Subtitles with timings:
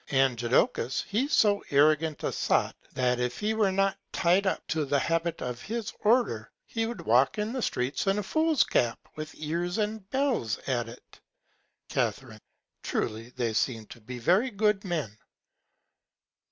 [0.09, 4.83] And Jodocus he's so arrant a Sot, that if he were not ty'd up to
[4.83, 9.35] the Habit of his Order, he would walk the Streets in a Fool's Cap with
[9.35, 11.19] Ears and Bells at it.
[11.91, 12.11] Ca.
[12.81, 15.15] Truly they seem to me to be very good Men.